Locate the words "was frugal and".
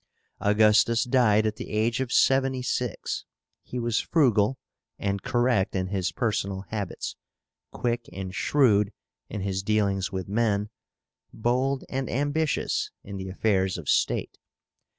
3.77-5.21